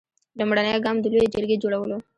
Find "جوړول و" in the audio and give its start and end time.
1.63-1.99